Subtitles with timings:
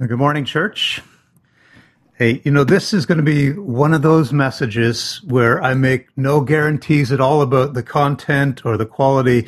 [0.00, 1.00] Good morning, church.
[2.14, 6.08] Hey, you know, this is going to be one of those messages where I make
[6.18, 9.46] no guarantees at all about the content or the quality,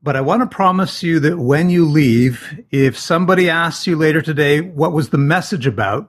[0.00, 4.22] but I want to promise you that when you leave, if somebody asks you later
[4.22, 6.08] today, what was the message about?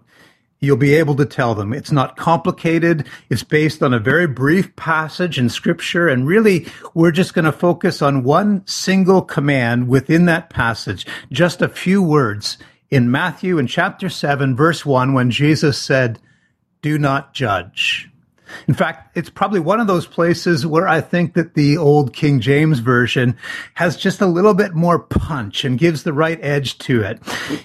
[0.60, 1.74] You'll be able to tell them.
[1.74, 3.08] It's not complicated.
[3.32, 6.08] It's based on a very brief passage in scripture.
[6.08, 11.64] And really, we're just going to focus on one single command within that passage, just
[11.64, 12.60] a few words
[12.92, 16.20] in Matthew in chapter 7, verse 1, when Jesus said,
[16.82, 18.09] Do not judge.
[18.68, 22.40] In fact, it's probably one of those places where I think that the old King
[22.40, 23.38] James Version
[23.76, 27.20] has just a little bit more punch and gives the right edge to it.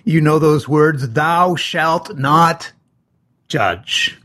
[0.05, 2.73] You know those words, thou shalt not
[3.49, 4.21] judge.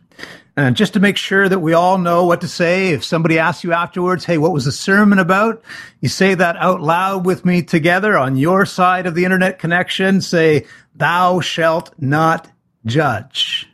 [0.60, 3.64] And just to make sure that we all know what to say, if somebody asks
[3.64, 5.64] you afterwards, hey, what was the sermon about?
[6.02, 10.20] You say that out loud with me together on your side of the internet connection.
[10.20, 12.52] Say, thou shalt not
[12.86, 13.70] judge.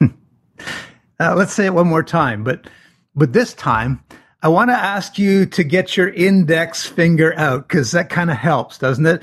[0.00, 0.08] uh,
[1.18, 2.70] let's say it one more time, but,
[3.16, 4.04] but this time,
[4.40, 8.36] I want to ask you to get your index finger out because that kind of
[8.36, 9.20] helps, doesn't it?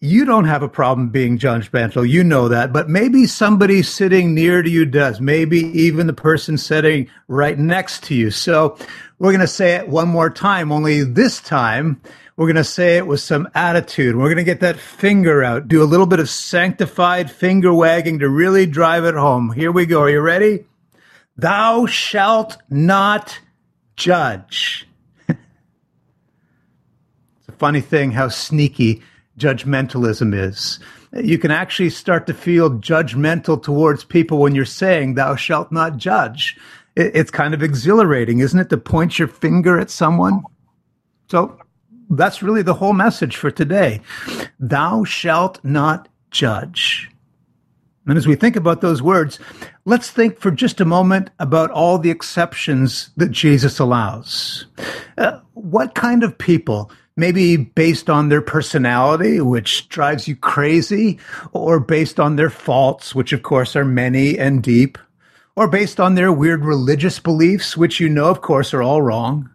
[0.00, 2.08] You don't have a problem being judgmental.
[2.08, 5.20] You know that, but maybe somebody sitting near to you does.
[5.20, 8.30] Maybe even the person sitting right next to you.
[8.30, 8.76] So
[9.18, 12.00] we're going to say it one more time, only this time
[12.36, 14.14] we're going to say it with some attitude.
[14.14, 18.18] We're going to get that finger out, do a little bit of sanctified finger wagging
[18.18, 19.52] to really drive it home.
[19.52, 20.02] Here we go.
[20.02, 20.66] Are you ready?
[21.38, 23.40] Thou shalt not
[23.96, 24.86] judge.
[25.28, 25.38] it's
[27.48, 29.02] a funny thing how sneaky
[29.38, 30.78] judgmentalism is.
[31.12, 35.96] You can actually start to feel judgmental towards people when you're saying, Thou shalt not
[35.96, 36.56] judge.
[36.94, 40.42] It's kind of exhilarating, isn't it, to point your finger at someone?
[41.28, 41.58] So
[42.10, 44.00] that's really the whole message for today.
[44.58, 47.10] Thou shalt not judge.
[48.06, 49.40] And as we think about those words,
[49.84, 54.66] let's think for just a moment about all the exceptions that Jesus allows.
[55.18, 61.18] Uh, what kind of people, maybe based on their personality, which drives you crazy,
[61.52, 64.98] or based on their faults, which of course are many and deep,
[65.56, 69.48] or based on their weird religious beliefs, which you know, of course, are all wrong,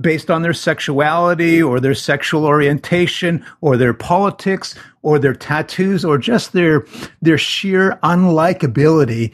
[0.00, 6.16] based on their sexuality or their sexual orientation or their politics or their tattoos or
[6.16, 6.86] just their,
[7.20, 9.32] their sheer unlikability.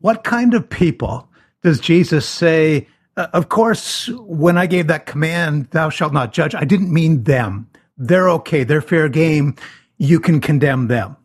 [0.00, 1.28] What kind of people
[1.62, 2.86] does Jesus say?
[3.16, 7.24] Uh, of course, when I gave that command, thou shalt not judge, I didn't mean
[7.24, 7.68] them.
[7.96, 8.62] They're okay.
[8.64, 9.56] They're fair game.
[9.96, 11.16] You can condemn them.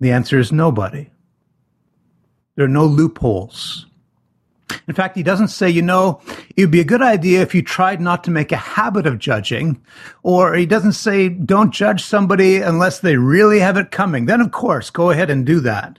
[0.00, 1.10] The answer is nobody.
[2.56, 3.86] There are no loopholes.
[4.86, 6.20] In fact, he doesn't say, you know,
[6.56, 9.18] it would be a good idea if you tried not to make a habit of
[9.18, 9.80] judging,
[10.22, 14.26] or he doesn't say, don't judge somebody unless they really have it coming.
[14.26, 15.98] Then, of course, go ahead and do that.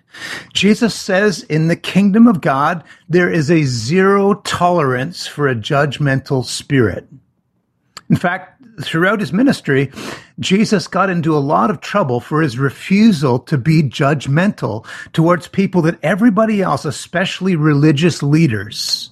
[0.54, 6.46] Jesus says in the kingdom of God, there is a zero tolerance for a judgmental
[6.46, 7.08] spirit.
[8.10, 9.92] In fact, throughout his ministry,
[10.40, 15.82] Jesus got into a lot of trouble for his refusal to be judgmental towards people
[15.84, 19.10] that everybody else, especially religious leaders,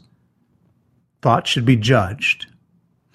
[1.22, 2.48] thought should be judged.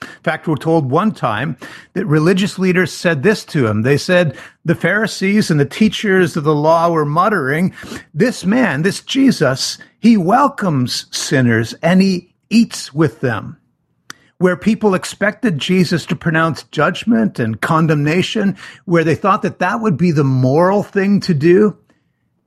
[0.00, 1.56] In fact, we're told one time
[1.94, 3.82] that religious leaders said this to him.
[3.82, 7.74] They said the Pharisees and the teachers of the law were muttering,
[8.14, 13.58] this man, this Jesus, he welcomes sinners and he eats with them
[14.38, 19.96] where people expected Jesus to pronounce judgment and condemnation, where they thought that that would
[19.96, 21.76] be the moral thing to do,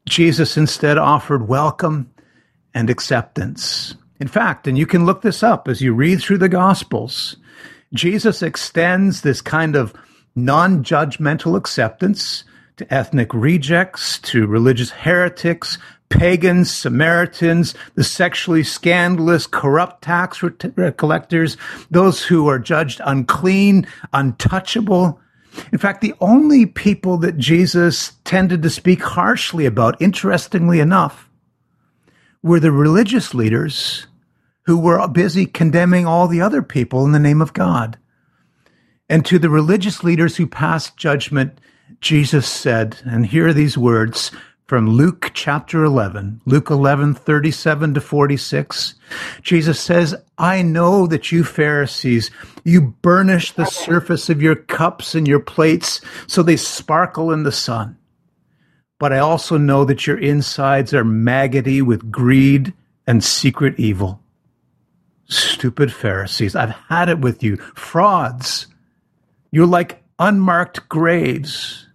[0.08, 2.10] Jesus instead offered welcome
[2.74, 3.96] and acceptance.
[4.20, 7.36] In fact, and you can look this up as you read through the Gospels,
[7.94, 9.94] Jesus extends this kind of
[10.36, 12.46] non judgmental acceptance
[12.78, 15.78] to ethnic rejects, to religious heretics,
[16.12, 20.44] pagans, Samaritans, the sexually scandalous, corrupt tax
[20.98, 21.58] collectors,
[21.90, 25.20] those who are judged unclean, untouchable.
[25.72, 31.30] In fact, the only people that Jesus tended to speak harshly about, interestingly enough,
[32.44, 34.08] were the religious leaders
[34.64, 37.98] who were busy condemning all the other people in the name of God.
[39.10, 41.60] And to the religious leaders who passed judgment,
[42.00, 44.32] Jesus said, and here are these words
[44.72, 48.96] from Luke chapter 11, Luke 11, 37 to 46.
[49.42, 52.32] Jesus says, I know that you Pharisees,
[52.64, 57.52] you burnish the surface of your cups and your plates so they sparkle in the
[57.52, 57.98] sun.
[58.98, 62.74] But I also know that your insides are maggoty with greed
[63.06, 64.24] and secret evil.
[65.26, 67.58] Stupid Pharisees, I've had it with you.
[67.76, 68.68] Frauds.
[69.52, 71.88] You're like unmarked graves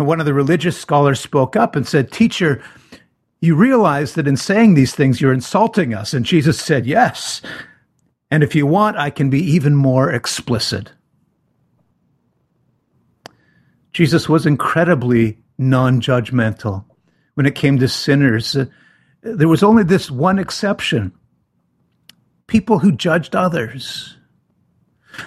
[0.00, 2.62] And one of the religious scholars spoke up and said, Teacher,
[3.42, 6.14] you realize that in saying these things, you're insulting us.
[6.14, 7.42] And Jesus said, Yes.
[8.30, 10.90] And if you want, I can be even more explicit.
[13.92, 16.86] Jesus was incredibly non judgmental
[17.34, 18.56] when it came to sinners.
[18.56, 18.64] Uh,
[19.20, 21.12] there was only this one exception
[22.46, 24.16] people who judged others.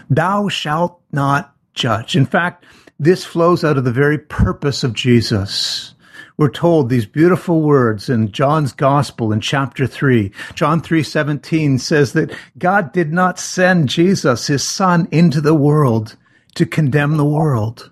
[0.09, 2.15] Thou shalt not judge.
[2.15, 2.65] In fact,
[2.99, 5.95] this flows out of the very purpose of Jesus.
[6.37, 10.31] We're told these beautiful words in John's gospel in chapter 3.
[10.55, 16.15] John 3:17 says that God did not send Jesus, his son, into the world
[16.55, 17.91] to condemn the world.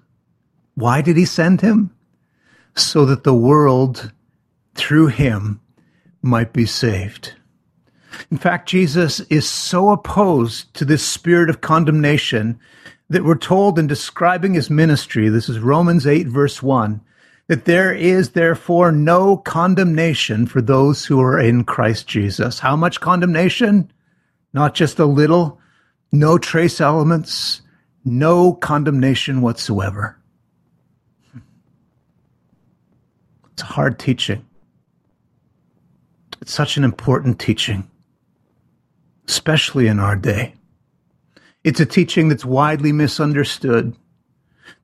[0.75, 1.91] Why did he send him?
[2.75, 4.11] So that the world
[4.75, 5.59] through him
[6.21, 7.33] might be saved.
[8.29, 12.59] In fact, Jesus is so opposed to this spirit of condemnation
[13.11, 17.01] that we're told in describing his ministry, this is Romans 8, verse 1,
[17.47, 22.59] that there is therefore no condemnation for those who are in Christ Jesus.
[22.59, 23.91] How much condemnation?
[24.53, 25.59] Not just a little,
[26.13, 27.61] no trace elements,
[28.05, 30.17] no condemnation whatsoever.
[33.51, 34.45] It's hard teaching.
[36.41, 37.91] It's such an important teaching,
[39.27, 40.55] especially in our day.
[41.63, 43.95] It's a teaching that's widely misunderstood.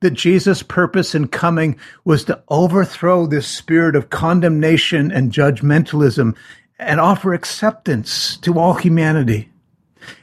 [0.00, 6.36] That Jesus' purpose in coming was to overthrow this spirit of condemnation and judgmentalism
[6.78, 9.50] and offer acceptance to all humanity.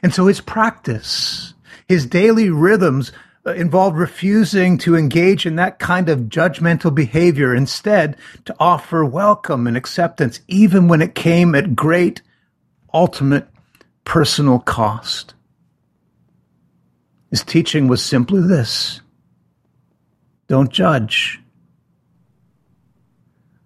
[0.01, 1.53] And so his practice,
[1.87, 3.11] his daily rhythms
[3.45, 9.67] uh, involved refusing to engage in that kind of judgmental behavior, instead, to offer welcome
[9.67, 12.21] and acceptance, even when it came at great,
[12.93, 13.47] ultimate
[14.03, 15.34] personal cost.
[17.35, 19.01] His teaching was simply this
[20.47, 21.41] don't judge.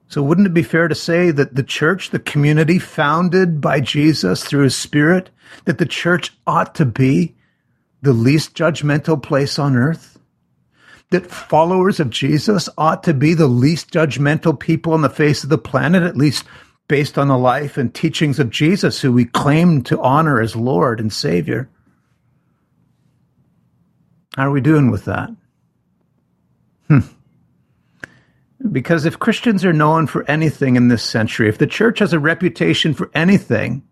[0.08, 4.44] So, wouldn't it be fair to say that the church, the community founded by Jesus
[4.44, 5.30] through his Spirit,
[5.66, 7.36] that the church ought to be
[8.02, 10.18] the least judgmental place on earth?
[11.12, 15.52] That followers of Jesus ought to be the least judgmental people on the face of
[15.52, 16.44] the planet, at least
[16.88, 21.00] based on the life and teachings of Jesus, who we claim to honor as Lord
[21.00, 21.70] and Savior?
[24.36, 25.30] How are we doing with that?
[26.88, 27.00] Hmm.
[28.72, 32.20] Because if Christians are known for anything in this century, if the church has a
[32.20, 33.84] reputation for anything,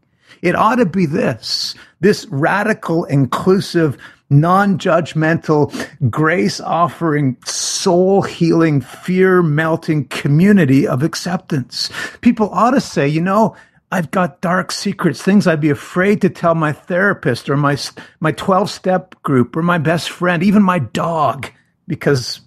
[0.41, 3.97] it ought to be this this radical, inclusive,
[4.29, 5.73] non judgmental,
[6.11, 11.89] grace offering, soul healing, fear melting community of acceptance.
[12.21, 13.55] People ought to say, you know,
[13.91, 17.77] I've got dark secrets, things I'd be afraid to tell my therapist or my
[18.19, 21.49] my 12-step group or my best friend, even my dog
[21.87, 22.41] because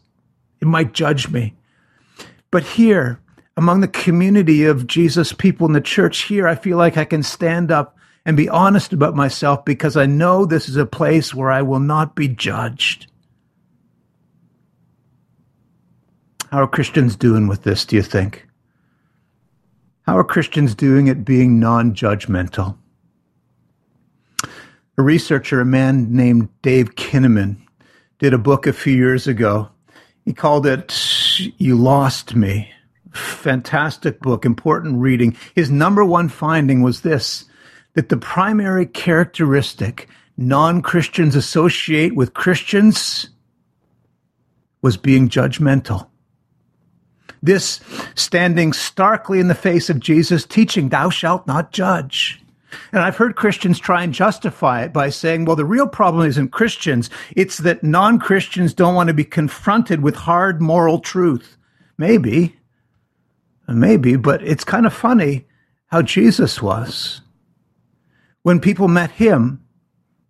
[0.61, 1.55] it might judge me.
[2.51, 3.21] But here,
[3.57, 7.23] among the community of Jesus people in the church here, I feel like I can
[7.23, 7.97] stand up
[8.27, 11.81] and be honest about myself because I know this is a place where I will
[11.81, 13.07] not be judged.
[16.51, 18.47] How are Christians doing with this, do you think?
[20.07, 22.77] How are Christians doing at being non judgmental?
[24.99, 27.57] A researcher, a man named Dave Kinnaman,
[28.19, 29.69] did a book a few years ago.
[30.25, 30.95] He called it
[31.59, 32.71] You Lost Me.
[33.13, 35.37] Fantastic book, important reading.
[35.55, 37.47] His number one finding was this
[37.95, 43.31] that the primary characteristic non Christians associate with Christians
[44.83, 46.10] was being judgmental.
[47.43, 47.81] This
[48.15, 52.41] standing starkly in the face of Jesus' teaching, thou shalt not judge.
[52.93, 56.51] And I've heard Christians try and justify it by saying, well, the real problem isn't
[56.53, 57.11] Christians.
[57.35, 61.57] It's that non Christians don't want to be confronted with hard moral truth.
[61.99, 62.57] Maybe,
[63.69, 65.47] maybe, but it's kind of funny
[65.87, 67.21] how Jesus was.
[68.43, 69.63] When people met him,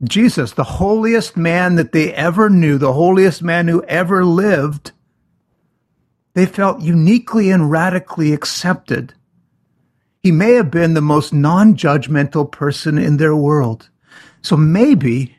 [0.02, 4.92] Jesus, the holiest man that they ever knew, the holiest man who ever lived,
[6.40, 9.12] they felt uniquely and radically accepted.
[10.22, 13.90] He may have been the most non judgmental person in their world.
[14.40, 15.36] So maybe,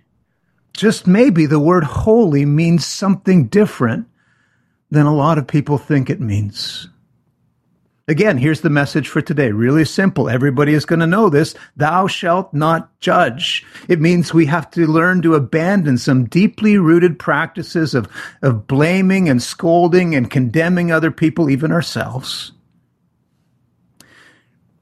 [0.73, 4.09] just maybe, the word holy means something different
[4.91, 6.87] than a lot of people think it means.
[8.07, 9.51] Again, here's the message for today.
[9.51, 10.27] Really simple.
[10.27, 11.53] Everybody is going to know this.
[11.77, 13.65] Thou shalt not judge.
[13.87, 18.09] It means we have to learn to abandon some deeply rooted practices of,
[18.41, 22.51] of blaming and scolding and condemning other people, even ourselves.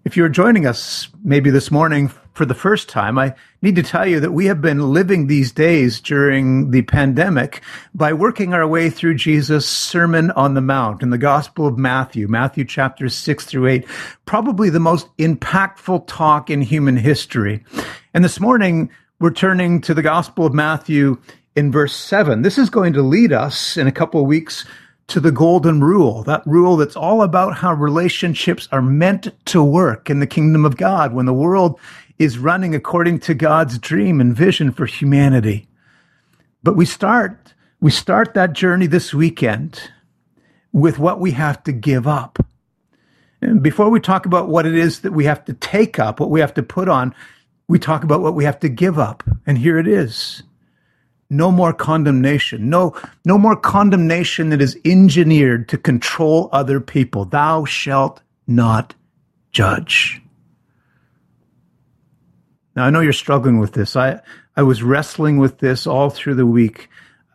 [0.05, 4.07] If you're joining us maybe this morning for the first time, I need to tell
[4.07, 7.61] you that we have been living these days during the pandemic
[7.93, 12.29] by working our way through Jesus' Sermon on the Mount in the Gospel of Matthew,
[12.29, 13.85] Matthew chapters 6 through 8,
[14.23, 17.61] probably the most impactful talk in human history.
[18.13, 21.17] And this morning, we're turning to the Gospel of Matthew
[21.57, 22.41] in verse 7.
[22.41, 24.65] This is going to lead us in a couple of weeks
[25.09, 30.09] to the golden rule, that rule that's all about how relationships are meant to work
[30.09, 31.79] in the kingdom of God when the world
[32.19, 35.67] is running according to God's dream and vision for humanity.
[36.61, 39.89] But we start, we start that journey this weekend
[40.73, 42.45] with what we have to give up.
[43.41, 46.29] And before we talk about what it is that we have to take up, what
[46.29, 47.15] we have to put on,
[47.69, 49.23] we talk about what we have to give up.
[49.47, 50.43] And here it is
[51.29, 52.69] no more condemnation.
[52.69, 57.23] No, no more condemnation that is engineered to control other people.
[57.25, 58.95] Thou shalt not
[59.51, 60.21] judge.
[62.79, 63.97] Now, I know you're struggling with this.
[63.97, 64.21] I,
[64.55, 66.87] I was wrestling with this all through the week.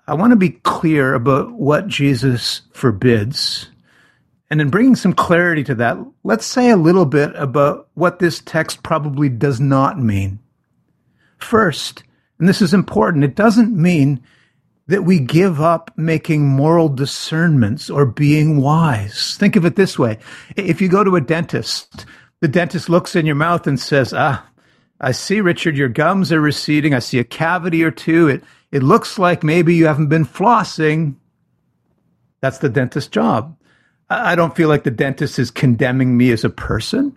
[0.07, 3.69] I want to be clear about what Jesus forbids.
[4.49, 8.41] And in bringing some clarity to that, let's say a little bit about what this
[8.41, 10.39] text probably does not mean.
[11.37, 12.05] First,
[12.39, 14.23] and this is important, it doesn't mean
[14.87, 19.37] that we give up making moral discernments or being wise.
[19.37, 20.21] Think of it this way.
[20.57, 22.07] If you go to a dentist,
[22.41, 24.49] the dentist looks in your mouth and says, ah,
[25.05, 26.95] I see, Richard, your gums are receding.
[26.95, 28.27] I see a cavity or two.
[28.27, 28.43] It,
[28.73, 31.17] it looks like maybe you haven't been flossing.
[32.41, 33.55] That's the dentist's job.
[34.09, 37.15] I don't feel like the dentist is condemning me as a person.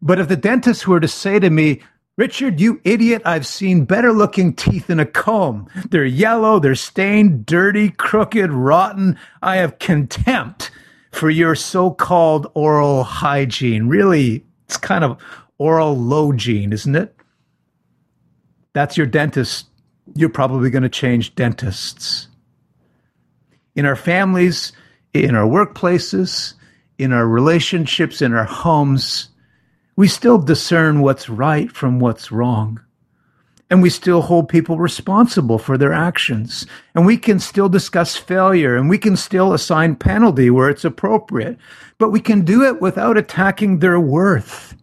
[0.00, 1.82] But if the dentist were to say to me,
[2.16, 5.68] Richard, you idiot, I've seen better looking teeth in a comb.
[5.90, 9.18] They're yellow, they're stained, dirty, crooked, rotten.
[9.42, 10.70] I have contempt
[11.10, 13.88] for your so called oral hygiene.
[13.88, 15.20] Really, it's kind of
[15.58, 17.15] oral low gene, isn't it?
[18.76, 19.68] That's your dentist.
[20.16, 22.28] You're probably going to change dentists.
[23.74, 24.72] In our families,
[25.14, 26.52] in our workplaces,
[26.98, 29.30] in our relationships, in our homes,
[29.96, 32.78] we still discern what's right from what's wrong.
[33.70, 36.66] And we still hold people responsible for their actions.
[36.94, 41.56] And we can still discuss failure and we can still assign penalty where it's appropriate.
[41.96, 44.75] But we can do it without attacking their worth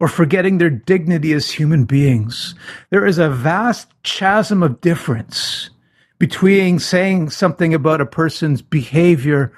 [0.00, 2.54] or forgetting their dignity as human beings.
[2.88, 5.70] There is a vast chasm of difference
[6.18, 9.52] between saying something about a person's behavior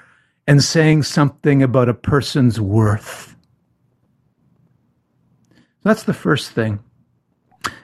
[0.45, 3.35] and saying something about a person's worth.
[5.83, 6.79] That's the first thing.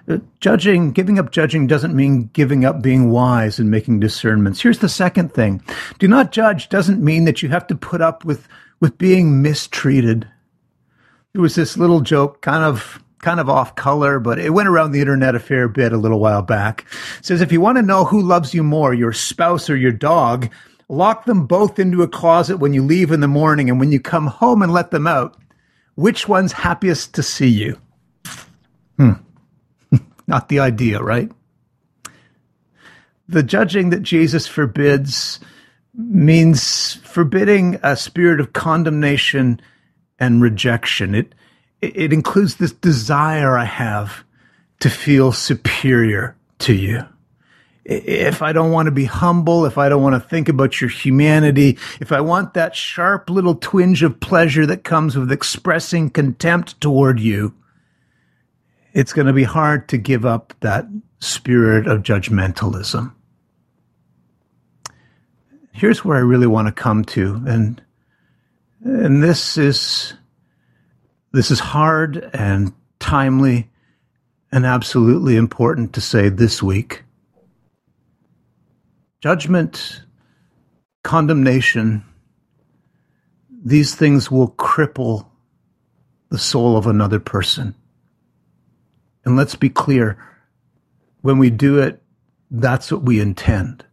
[0.07, 4.59] Uh, judging, giving up judging doesn't mean giving up being wise and making discernments.
[4.61, 5.61] Here's the second thing.
[5.99, 8.47] Do not judge doesn't mean that you have to put up with,
[8.79, 10.27] with being mistreated.
[11.33, 14.91] There was this little joke, kind of kind of off color, but it went around
[14.91, 16.85] the internet a fair bit a little while back.
[17.19, 19.91] It says if you want to know who loves you more, your spouse or your
[19.91, 20.49] dog,
[20.87, 23.99] lock them both into a closet when you leave in the morning and when you
[23.99, 25.37] come home and let them out.
[25.95, 27.77] Which one's happiest to see you?
[28.97, 29.11] Hmm.
[30.27, 31.29] Not the idea, right?
[33.27, 35.39] The judging that Jesus forbids
[35.93, 39.61] means forbidding a spirit of condemnation
[40.19, 41.15] and rejection.
[41.15, 41.33] It,
[41.81, 44.23] it includes this desire I have
[44.79, 47.05] to feel superior to you.
[47.85, 50.89] If I don't want to be humble, if I don't want to think about your
[50.89, 56.79] humanity, if I want that sharp little twinge of pleasure that comes with expressing contempt
[56.81, 57.55] toward you,
[58.93, 60.85] it's going to be hard to give up that
[61.19, 63.13] spirit of judgmentalism.
[65.71, 67.81] Here's where I really want to come to, and
[68.83, 70.13] and this is
[71.31, 73.69] this is hard and timely
[74.51, 77.03] and absolutely important to say this week.
[79.21, 80.03] Judgment,
[81.03, 82.03] condemnation,
[83.63, 85.27] these things will cripple
[86.29, 87.75] the soul of another person.
[89.25, 90.17] And let's be clear
[91.21, 92.01] when we do it,
[92.49, 93.85] that's what we intend.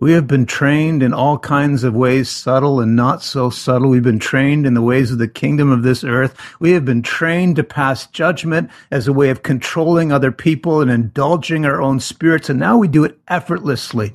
[0.00, 3.90] We have been trained in all kinds of ways, subtle and not so subtle.
[3.90, 6.34] We've been trained in the ways of the kingdom of this earth.
[6.58, 10.90] We have been trained to pass judgment as a way of controlling other people and
[10.90, 12.48] indulging our own spirits.
[12.48, 14.14] And now we do it effortlessly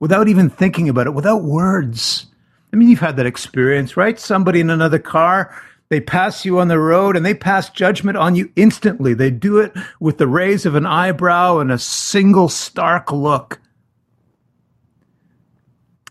[0.00, 2.26] without even thinking about it, without words.
[2.72, 4.18] I mean, you've had that experience, right?
[4.18, 5.56] Somebody in another car
[5.88, 9.12] they pass you on the road and they pass judgment on you instantly.
[9.12, 13.60] They do it with the raise of an eyebrow and a single stark look.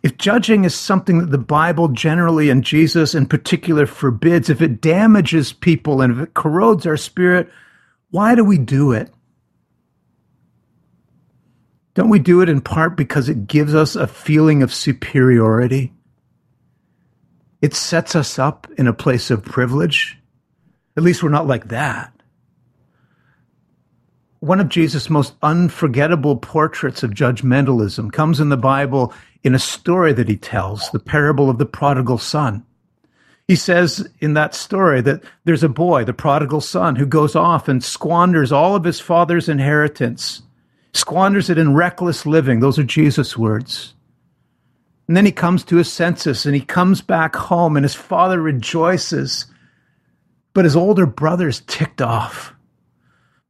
[0.04, 4.82] If, judging is something that the Bible generally and Jesus in particular forbids, if it
[4.82, 7.50] damages people and if it corrodes our spirit,
[8.10, 9.12] why do we do it?
[11.94, 15.94] Don't we do it in part because it gives us a feeling of superiority?
[17.62, 20.18] It sets us up in a place of privilege.
[20.98, 22.21] At least we're not like that.
[24.42, 30.14] One of Jesus' most unforgettable portraits of judgmentalism comes in the Bible in a story
[30.14, 32.66] that he tells, the parable of the prodigal son.
[33.48, 37.68] He says in that story that there's a boy, the prodigal son, who goes off
[37.68, 40.42] and squanders all of his father's inheritance,
[40.94, 42.62] squanders it in reckless living.
[42.62, 43.94] Those are Jesus' words.
[45.08, 48.42] And then he comes to his senses and he comes back home and his father
[48.42, 49.46] rejoices.
[50.56, 52.56] But his older brother's ticked off.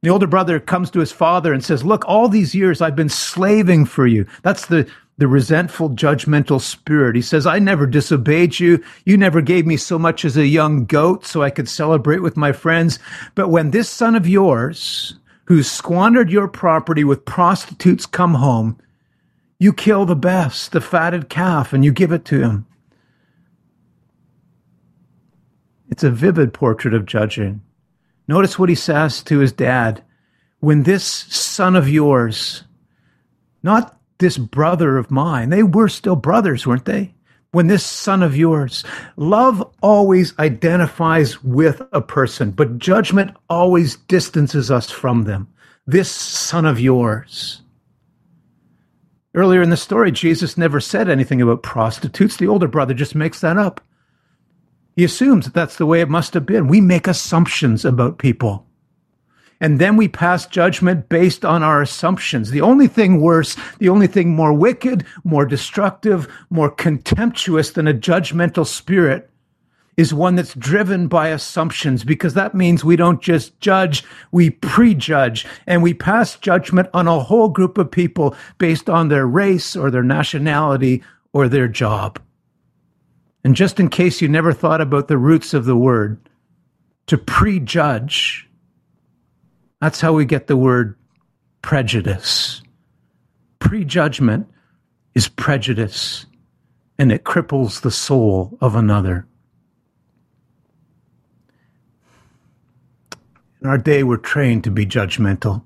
[0.02, 3.08] The older brother comes to his father and says, Look, all these years I've been
[3.08, 4.26] slaving for you.
[4.42, 7.14] That's the, the resentful, judgmental spirit.
[7.14, 8.82] He says, I never disobeyed you.
[9.04, 12.36] You never gave me so much as a young goat so I could celebrate with
[12.36, 12.98] my friends.
[13.36, 18.78] But when this son of yours, who squandered your property with prostitutes, come home,
[19.60, 22.66] you kill the best, the fatted calf, and you give it to him.
[25.88, 27.60] It's a vivid portrait of judging.
[28.28, 30.02] Notice what he says to his dad.
[30.60, 32.64] When this son of yours,
[33.62, 37.14] not this brother of mine, they were still brothers, weren't they?
[37.50, 38.82] When this son of yours,
[39.16, 45.52] love always identifies with a person, but judgment always distances us from them.
[45.86, 47.60] This son of yours.
[49.34, 52.36] Earlier in the story, Jesus never said anything about prostitutes.
[52.36, 53.82] The older brother just makes that up.
[54.96, 56.68] He assumes that that's the way it must have been.
[56.68, 58.66] We make assumptions about people.
[59.60, 62.50] And then we pass judgment based on our assumptions.
[62.50, 67.94] The only thing worse, the only thing more wicked, more destructive, more contemptuous than a
[67.94, 69.30] judgmental spirit
[69.96, 75.46] is one that's driven by assumptions because that means we don't just judge, we prejudge
[75.66, 79.90] and we pass judgment on a whole group of people based on their race or
[79.90, 82.18] their nationality or their job.
[83.44, 86.28] And just in case you never thought about the roots of the word,
[87.06, 88.48] to prejudge,
[89.80, 90.96] that's how we get the word
[91.60, 92.62] prejudice.
[93.58, 94.48] Prejudgment
[95.14, 96.26] is prejudice,
[96.98, 99.26] and it cripples the soul of another.
[103.60, 105.62] In our day, we're trained to be judgmental.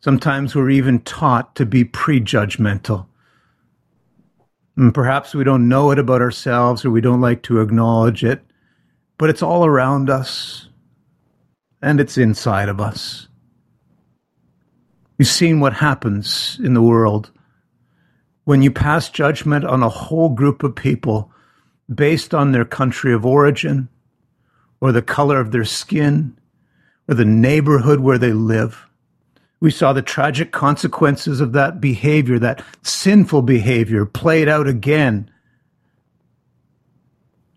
[0.00, 3.06] Sometimes we're even taught to be prejudgmental.
[4.76, 8.42] And perhaps we don't know it about ourselves or we don't like to acknowledge it,
[9.18, 10.68] but it's all around us
[11.80, 13.28] and it's inside of us.
[15.18, 17.30] We've seen what happens in the world
[18.44, 21.32] when you pass judgment on a whole group of people
[21.92, 23.88] based on their country of origin
[24.80, 26.36] or the color of their skin
[27.08, 28.86] or the neighborhood where they live.
[29.60, 35.30] We saw the tragic consequences of that behavior, that sinful behavior played out again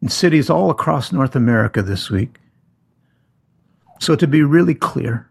[0.02, 2.38] in cities all across North America this week.
[4.00, 5.30] So, to be really clear,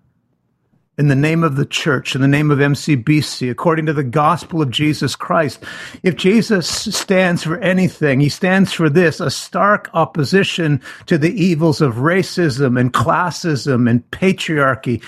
[0.98, 4.60] in the name of the church, in the name of MCBC, according to the gospel
[4.60, 5.62] of Jesus Christ,
[6.02, 11.80] if Jesus stands for anything, he stands for this a stark opposition to the evils
[11.80, 15.02] of racism and classism and patriarchy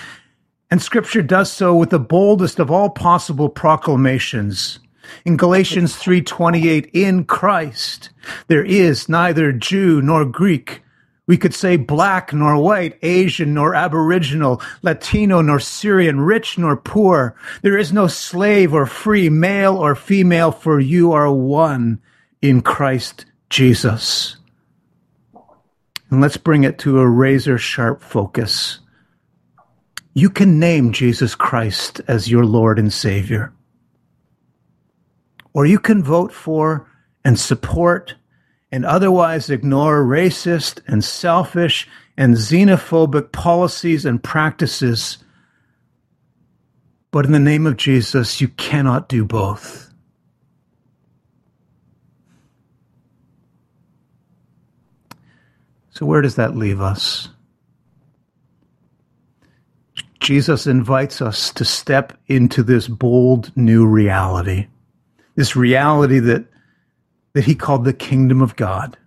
[0.71, 4.79] and scripture does so with the boldest of all possible proclamations.
[5.25, 8.09] In Galatians 3:28, in Christ
[8.47, 10.81] there is neither Jew nor Greek.
[11.27, 17.35] We could say black nor white, Asian nor aboriginal, Latino nor Syrian, rich nor poor.
[17.61, 21.99] There is no slave or free, male or female, for you are one
[22.41, 24.37] in Christ Jesus.
[26.09, 28.79] And let's bring it to a razor sharp focus
[30.13, 33.53] you can name Jesus Christ as your Lord and Savior.
[35.53, 36.87] Or you can vote for
[37.23, 38.15] and support
[38.71, 45.17] and otherwise ignore racist and selfish and xenophobic policies and practices.
[47.11, 49.93] But in the name of Jesus, you cannot do both.
[55.91, 57.29] So, where does that leave us?
[60.21, 64.67] Jesus invites us to step into this bold new reality,
[65.35, 66.45] this reality that,
[67.33, 68.97] that he called the kingdom of God,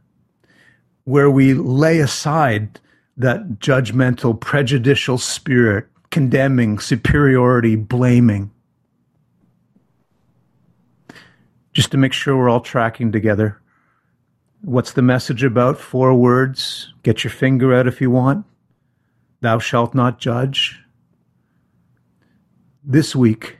[1.04, 2.80] where we lay aside
[3.16, 8.50] that judgmental, prejudicial spirit, condemning, superiority, blaming.
[11.74, 13.60] just to make sure we're all tracking together.
[14.62, 15.78] What's the message about?
[15.78, 16.94] Four words.
[17.02, 18.46] Get your finger out if you want.
[19.40, 20.80] Thou shalt not judge.
[22.86, 23.56] This week,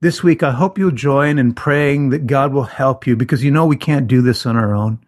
[0.00, 3.50] this week, I hope you'll join in praying that God will help you because you
[3.50, 5.00] know we can't do this on our own.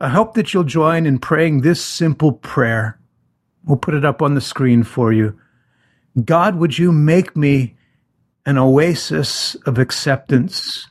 [0.00, 3.00] I hope that you'll join in praying this simple prayer.
[3.64, 5.36] We'll put it up on the screen for you.
[6.24, 7.76] God, would you make me
[8.46, 10.86] an oasis of acceptance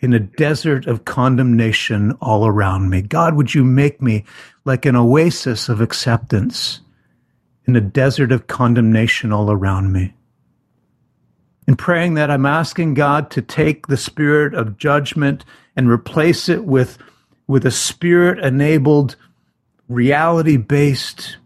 [0.00, 3.00] in a desert of condemnation all around me?
[3.00, 4.26] God, would you make me
[4.66, 6.80] like an oasis of acceptance
[7.66, 10.14] in a desert of condemnation all around me?
[11.66, 15.44] In praying that, I'm asking God to take the spirit of judgment
[15.76, 16.98] and replace it with,
[17.46, 19.16] with a spirit enabled,
[19.88, 21.38] reality based,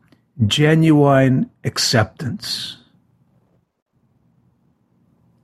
[0.47, 2.79] genuine acceptance.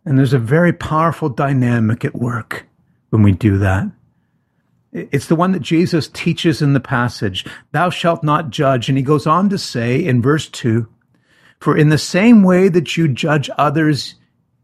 [0.05, 2.67] And there's a very powerful dynamic at work
[3.11, 3.91] when we do that.
[4.95, 8.89] It's the one that Jesus teaches in the passage Thou shalt not judge.
[8.89, 10.89] And he goes on to say in verse 2
[11.59, 14.15] For in the same way that you judge others,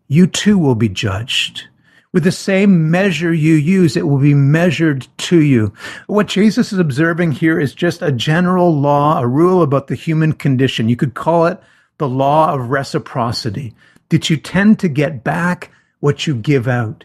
[0.07, 1.65] you too will be judged.
[2.13, 5.73] With the same measure you use, it will be measured to you.
[6.09, 10.33] What Jesus is observing here is just a general law, a rule about the human
[10.33, 10.89] condition.
[10.89, 11.61] You could call it
[11.99, 13.75] the law of reciprocity,
[14.09, 17.05] that you tend to get back what you give out.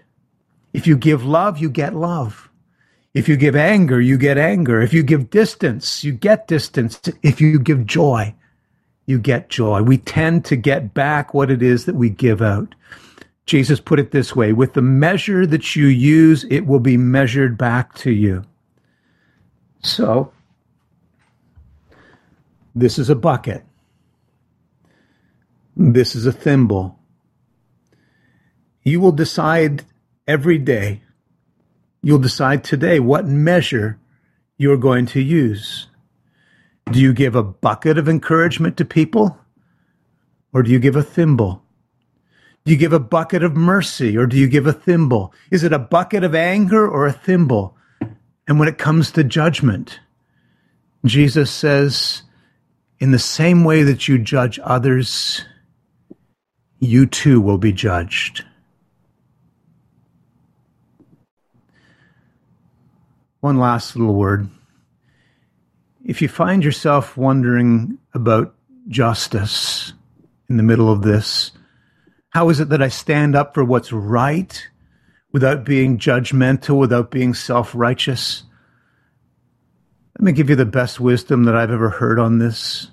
[0.74, 2.45] If you give love, you get love.
[3.16, 4.82] If you give anger, you get anger.
[4.82, 7.00] If you give distance, you get distance.
[7.24, 8.36] If you give joy,
[9.06, 9.84] you get joy.
[9.84, 12.76] We tend to get back what it is that we give out.
[13.46, 17.58] Jesus put it this way with the measure that you use, it will be measured
[17.58, 18.44] back to you.
[19.82, 20.34] So,
[22.76, 23.64] this is a bucket.
[25.78, 27.00] This is a thimble.
[28.84, 29.86] You will decide
[30.28, 31.02] every day,
[32.06, 33.98] you'll decide today what measure
[34.58, 35.88] you're going to use.
[36.92, 39.36] Do you give a bucket of encouragement to people?
[40.54, 41.64] Or do you give a thimble?
[42.64, 45.34] Do you give a bucket of mercy or do you give a thimble?
[45.50, 47.76] Is it a bucket of anger or a thimble?
[48.48, 50.00] And when it comes to judgment,
[51.06, 52.22] Jesus says,
[53.00, 55.44] in the same way that you judge others,
[56.78, 58.46] you too will be judged.
[63.40, 64.50] One last little word
[66.06, 68.54] if you find yourself wondering about
[68.88, 69.92] justice
[70.48, 71.52] in the middle of this,
[72.30, 74.68] how is it that I stand up for what's right
[75.32, 78.44] without being judgmental, without being self righteous?
[80.20, 82.92] Let me give you the best wisdom that I've ever heard on this.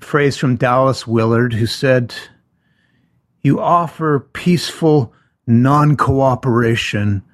[0.00, 2.14] A phrase from Dallas Willard, who said,
[3.42, 5.12] You offer peaceful
[5.48, 7.24] non cooperation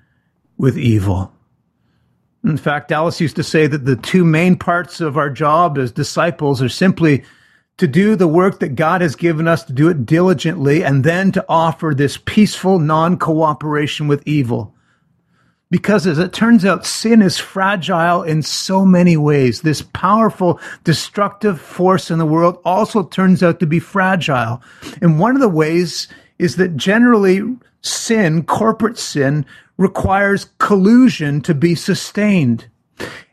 [0.57, 1.35] with evil.
[2.45, 5.93] In fact, Dallas used to say that the two main parts of our job as
[5.93, 7.25] disciples are simply
[7.77, 11.33] to do the work that God has given us, to do it diligently, and then
[11.33, 14.75] to offer this peaceful non cooperation with evil.
[15.71, 19.63] Because as it turns out, sin is fragile in so many ways.
[19.63, 24.61] This powerful, destructive force in the world also turns out to be fragile.
[25.01, 27.43] And one of the ways is that generally
[27.83, 32.69] sin, corporate sin, requires collusion to be sustained.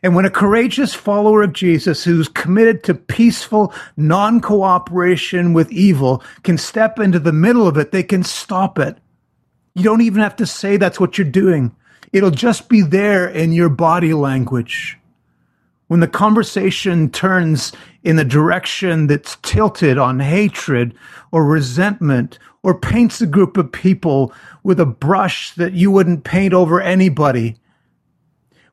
[0.02, 6.22] And when a courageous follower of Jesus who's committed to peaceful non cooperation with evil
[6.42, 8.96] can step into the middle of it, they can stop it.
[9.74, 11.74] You don't even have to say that's what you're doing.
[12.12, 14.98] It'll just be there in your body language.
[15.88, 20.94] When the conversation turns in the direction that's tilted on hatred
[21.32, 24.30] or resentment or paints a group of people
[24.62, 27.56] with a brush that you wouldn't paint over anybody.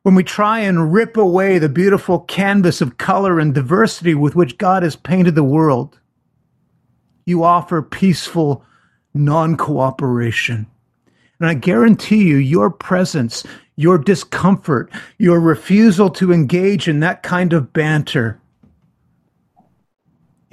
[0.02, 4.58] When we try and rip away the beautiful canvas of color and diversity with which
[4.58, 5.98] God has painted the world,
[7.24, 8.62] you offer peaceful
[9.14, 10.66] non cooperation.
[11.40, 13.44] And I guarantee you, your presence,
[13.76, 18.38] your discomfort, your refusal to engage in that kind of banter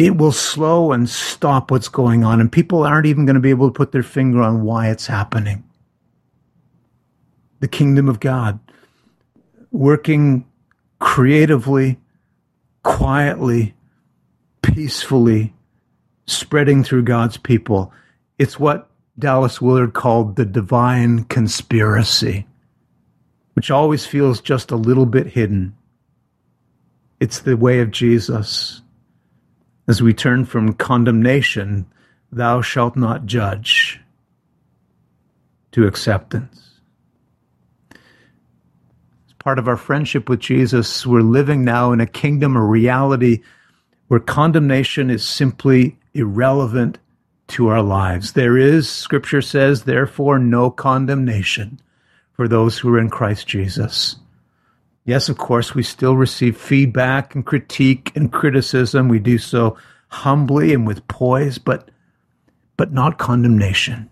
[0.04, 3.52] it will slow and stop what's going on, and people aren't even going to be
[3.52, 5.64] able to put their finger on why it's happening.
[7.62, 8.60] The kingdom of God,
[9.72, 10.46] working
[11.00, 12.02] creatively,
[12.84, 13.76] quietly,
[14.62, 15.54] peacefully,
[16.26, 17.94] spreading through God's people.
[18.38, 22.46] It's what Dallas Willard called the divine conspiracy,
[23.54, 25.78] which always feels just a little bit hidden.
[27.22, 28.82] It's the way of Jesus
[29.88, 31.86] as we turn from condemnation,
[32.32, 34.00] thou shalt not judge,
[35.72, 36.80] to acceptance.
[37.92, 43.42] As part of our friendship with Jesus, we're living now in a kingdom, a reality
[44.08, 47.00] where condemnation is simply irrelevant
[47.48, 48.34] to our lives.
[48.34, 51.80] There is, Scripture says, therefore, no condemnation
[52.32, 54.16] for those who are in Christ Jesus.
[55.06, 59.10] Yes, of course, we still receive feedback and critique and criticism.
[59.10, 61.90] We do so humbly and with poise, but,
[62.78, 64.10] but not condemnation.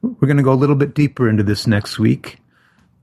[0.00, 2.38] We're going to go a little bit deeper into this next week.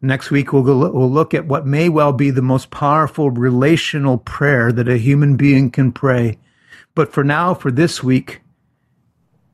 [0.01, 4.17] Next week, we'll, go, we'll look at what may well be the most powerful relational
[4.17, 6.39] prayer that a human being can pray.
[6.95, 8.41] But for now, for this week,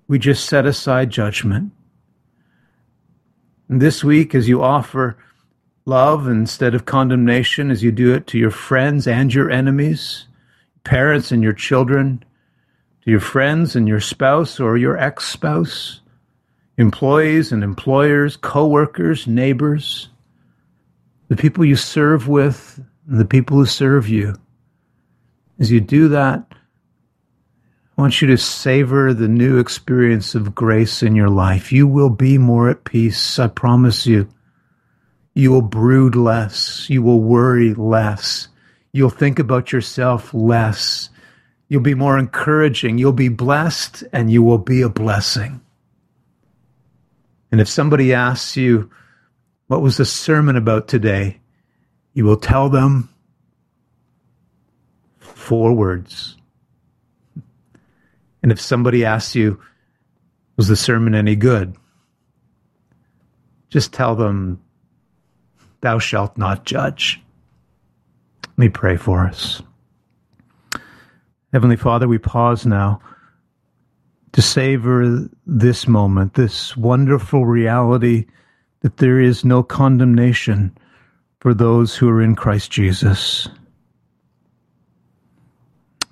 [0.08, 1.73] we just set aside judgment.
[3.67, 5.17] And this week, as you offer
[5.88, 10.28] love instead of condemnation, as you do it to your friends and your enemies,
[10.84, 12.23] parents and your children,
[13.04, 16.02] to your friends and your spouse or your ex spouse,
[16.78, 20.10] employees and employers, co workers, neighbors
[21.28, 24.36] the people you serve with, and the people who serve you.
[25.60, 26.45] As you do that,
[27.97, 31.71] I want you to savor the new experience of grace in your life.
[31.71, 34.30] You will be more at peace, I promise you.
[35.38, 36.89] You will brood less.
[36.89, 38.47] You will worry less.
[38.91, 41.12] You'll think about yourself less.
[41.69, 42.97] You'll be more encouraging.
[42.97, 45.62] You'll be blessed and you will be a blessing.
[47.52, 48.89] And if somebody asks you,
[49.67, 51.39] what was the sermon about today?
[52.15, 53.08] You will tell them
[55.19, 56.36] four words.
[58.41, 59.62] And if somebody asks you,
[60.56, 61.76] was the sermon any good?
[63.69, 64.63] Just tell them,
[65.88, 67.21] Thou shalt not judge.
[68.43, 69.62] Let me pray for us.
[71.54, 73.00] Heavenly Father, we pause now
[74.34, 78.26] to savor this moment, this wonderful reality
[78.82, 80.78] that there is no condemnation
[81.39, 83.47] for those who are in Christ Jesus.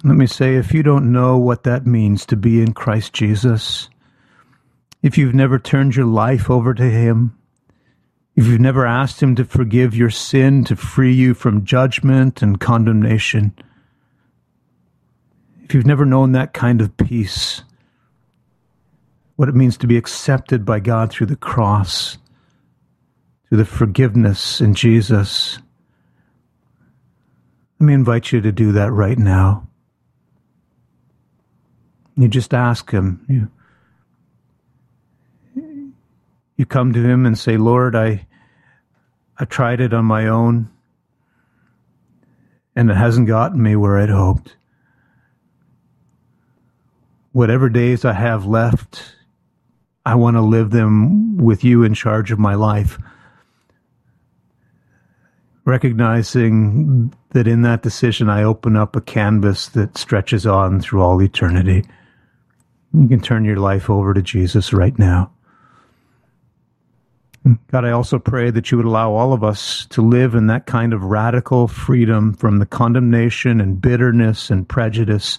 [0.06, 3.90] Let me say, if you don't know what that means to be in Christ Jesus,
[5.04, 7.38] if you've never turned your life over to Him,
[8.36, 12.60] if you've never asked Him to forgive your sin, to free you from judgment and
[12.60, 13.54] condemnation,
[15.64, 17.64] if you've never known that kind of peace,
[19.36, 22.18] what it means to be accepted by God through the cross,
[23.48, 25.60] through the forgiveness in Jesus.
[27.80, 29.68] Let me invite you to do that right now.
[32.18, 33.26] You just ask Him.
[33.28, 33.52] You,
[36.56, 38.28] you come to Him and say, Lord, I,
[39.38, 40.70] I tried it on my own,
[42.76, 44.56] and it hasn't gotten me where I'd hoped.
[47.32, 49.16] Whatever days I have left,
[50.06, 52.98] I want to live them with you in charge of my life
[55.66, 61.22] recognizing that in that decision, I open up a canvas that stretches on through all
[61.22, 61.84] eternity.
[62.94, 65.32] You can turn your life over to Jesus right now.
[67.72, 70.66] God, I also pray that you would allow all of us to live in that
[70.66, 75.38] kind of radical freedom from the condemnation and bitterness and prejudice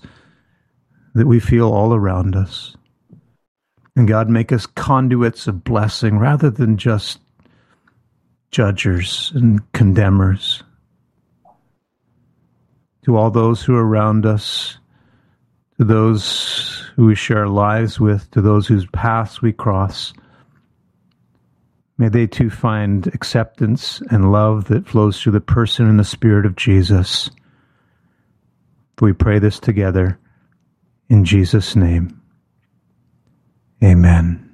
[1.14, 2.76] that we feel all around us.
[3.96, 7.18] And God, make us conduits of blessing rather than just
[8.52, 10.62] judgers and condemners.
[13.04, 14.78] To all those who are around us,
[15.78, 20.12] to those who we share lives with, to those whose paths we cross,
[21.98, 26.46] may they too find acceptance and love that flows through the person and the spirit
[26.46, 27.30] of Jesus.
[29.00, 30.18] We pray this together
[31.08, 32.20] in Jesus' name.
[33.82, 34.45] Amen.